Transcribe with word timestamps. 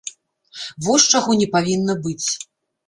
Вось 0.87 1.07
чаго 1.17 1.39
не 1.43 1.47
павінна 1.55 2.01
быць! 2.09 2.27